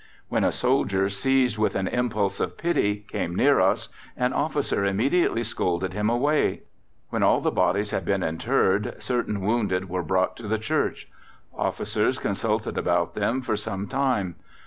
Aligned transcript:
"When 0.29 0.43
a 0.43 0.51
soldier, 0.51 1.09
seized 1.09 1.59
with 1.59 1.75
an 1.75 1.87
impulse 1.87 2.39
of 2.39 2.57
pity, 2.57 3.05
came 3.07 3.35
near 3.35 3.59
us, 3.59 3.89
an 4.17 4.33
officer 4.33 4.83
immediately 4.83 5.43
scolded 5.43 5.93
him 5.93 6.09
away. 6.09 6.63
When 7.11 7.21
all 7.21 7.39
the 7.39 7.51
bodies 7.51 7.91
had 7.91 8.03
been 8.03 8.23
interred, 8.23 8.95
certain 8.97 9.41
wounded 9.41 9.89
were 9.89 10.01
brought 10.01 10.35
to 10.37 10.47
the 10.47 10.57
Church. 10.57 11.07
Officers 11.55 12.17
consulted 12.17 12.79
about 12.79 13.13
them 13.13 13.41
for 13.43 13.55
some 13.55 13.87
time. 13.87 14.37